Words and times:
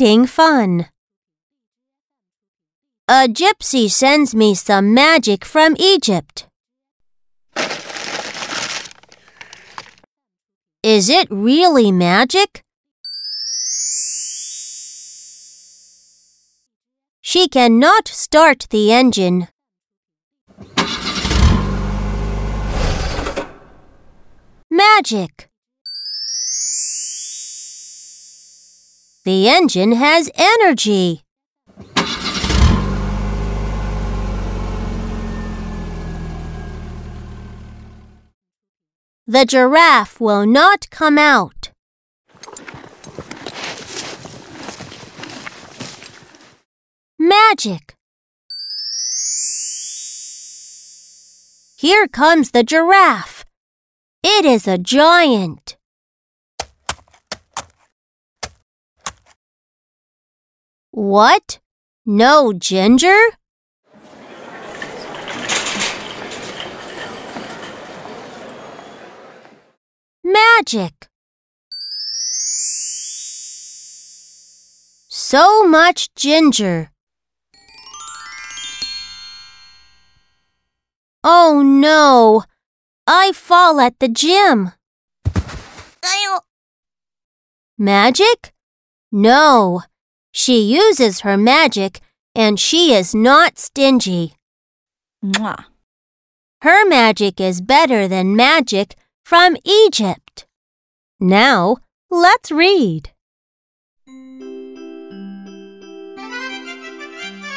fun. 0.00 0.86
A 3.06 3.28
gypsy 3.28 3.90
sends 3.90 4.34
me 4.34 4.54
some 4.54 4.94
magic 4.94 5.44
from 5.44 5.76
Egypt. 5.78 6.46
Is 10.82 11.10
it 11.10 11.28
really 11.30 11.92
magic? 11.92 12.62
She 17.20 17.46
cannot 17.46 18.08
start 18.08 18.68
the 18.70 18.92
engine. 18.92 19.48
Magic. 24.70 25.49
The 29.24 29.50
engine 29.50 29.92
has 29.92 30.30
energy. 30.34 31.24
The 39.26 39.44
giraffe 39.46 40.20
will 40.20 40.46
not 40.46 40.88
come 40.90 41.18
out. 41.18 41.70
Magic. 47.18 47.94
Here 51.76 52.08
comes 52.08 52.52
the 52.52 52.64
giraffe. 52.64 53.44
It 54.22 54.46
is 54.46 54.66
a 54.66 54.78
giant. 54.78 55.76
What? 60.92 61.60
No 62.04 62.52
ginger? 62.52 63.16
Magic. 70.24 71.08
So 75.08 75.64
much 75.64 76.12
ginger. 76.14 76.90
Oh 81.22 81.62
no! 81.62 82.44
I 83.06 83.32
fall 83.32 83.80
at 83.80 83.98
the 84.00 84.08
gym. 84.08 84.72
Magic? 87.78 88.52
No. 89.10 89.82
She 90.32 90.60
uses 90.60 91.20
her 91.20 91.36
magic 91.36 92.00
and 92.34 92.58
she 92.58 92.94
is 92.94 93.14
not 93.14 93.58
stingy. 93.58 94.34
Mwah. 95.24 95.64
Her 96.62 96.86
magic 96.86 97.40
is 97.40 97.60
better 97.60 98.06
than 98.06 98.36
magic 98.36 98.94
from 99.24 99.56
Egypt. 99.64 100.46
Now, 101.18 101.76
let's 102.10 102.50
read. 102.50 103.10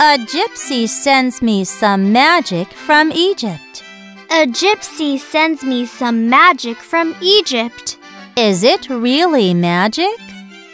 A 0.00 0.18
gypsy 0.18 0.88
sends 0.88 1.40
me 1.40 1.64
some 1.64 2.12
magic 2.12 2.72
from 2.72 3.12
Egypt. 3.12 3.82
A 4.30 4.46
gypsy 4.46 5.18
sends 5.18 5.62
me 5.62 5.86
some 5.86 6.28
magic 6.28 6.76
from 6.76 7.14
Egypt. 7.20 7.96
Is 8.36 8.64
it 8.64 8.90
really 8.90 9.54
magic? 9.54 10.18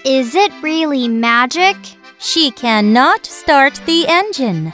Is 0.05 0.34
it 0.34 0.51
really 0.62 1.09
magic? 1.09 1.77
She 2.19 2.53
cannot 2.53 3.27
start 3.27 3.83
the 3.84 4.06
engine. 4.09 4.72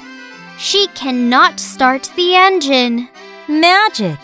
She 0.57 0.87
cannot 0.95 1.59
start 1.59 2.09
the 2.15 2.37
engine. 2.37 3.09
Magic. 3.49 4.21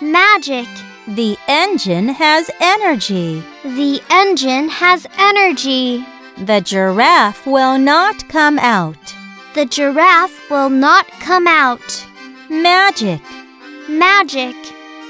Magic. 0.00 0.68
The 1.08 1.36
engine 1.48 2.08
has 2.08 2.52
energy. 2.60 3.42
The 3.64 4.00
engine 4.10 4.68
has 4.68 5.08
energy. 5.18 6.06
The 6.38 6.60
giraffe 6.60 7.44
will 7.46 7.76
not 7.76 8.28
come 8.28 8.60
out. 8.60 9.12
The 9.54 9.64
giraffe 9.64 10.48
will 10.50 10.70
not 10.70 11.08
come 11.18 11.48
out. 11.48 12.06
Magic. 12.48 13.20
Magic. 13.88 14.54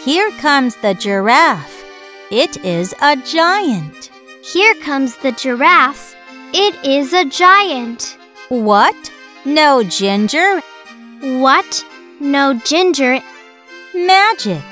Here 0.02 0.30
comes 0.38 0.74
the 0.76 0.94
giraffe. 0.94 1.84
It 2.30 2.64
is 2.64 2.94
a 3.02 3.16
giant. 3.16 4.10
Here 4.52 4.74
comes 4.74 5.16
the 5.16 5.32
giraffe. 5.32 6.14
It 6.52 6.74
is 6.84 7.14
a 7.14 7.24
giant. 7.24 8.18
What? 8.50 9.10
No 9.46 9.82
ginger? 9.82 10.60
What? 11.22 11.82
No 12.20 12.52
ginger. 12.52 13.20
Magic. 13.94 14.62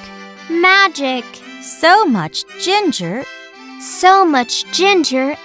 Magic. 0.50 1.24
So 1.62 2.04
much 2.04 2.44
ginger. 2.60 3.24
So 3.80 4.26
much 4.26 4.70
ginger. 4.72 5.36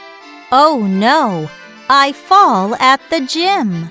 Oh 0.51 0.85
no, 0.85 1.49
I 1.89 2.11
fall 2.11 2.75
at 2.75 2.99
the 3.09 3.21
gym. 3.21 3.89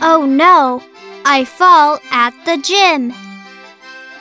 Oh 0.00 0.24
no, 0.24 0.84
I 1.24 1.44
fall 1.44 1.98
at 2.12 2.32
the 2.44 2.58
gym. 2.58 3.12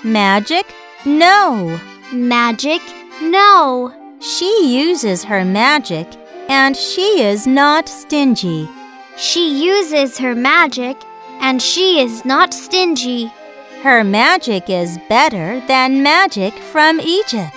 Magic? 0.04 0.66
No. 1.06 1.80
Magic? 2.12 2.82
No. 3.22 3.94
She 4.24 4.68
uses 4.68 5.26
her 5.26 5.44
magic 5.44 6.08
and 6.48 6.78
she 6.78 7.22
is 7.22 7.46
not 7.46 7.90
stingy. 7.90 8.70
She 9.18 9.62
uses 9.66 10.18
her 10.18 10.34
magic 10.34 10.96
and 11.42 11.62
she 11.62 12.00
is 12.00 12.24
not 12.24 12.54
stingy. 12.54 13.34
Her 13.82 14.02
magic 14.02 14.70
is 14.70 14.98
better 15.10 15.60
than 15.68 16.04
magic 16.04 16.54
from 16.54 17.02
Egypt. 17.02 17.54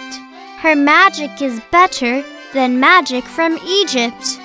Her 0.59 0.75
magic 0.75 1.41
is 1.41 1.61
better 1.71 2.25
than 2.53 2.81
magic 2.81 3.23
from 3.23 3.59
Egypt. 3.65 4.36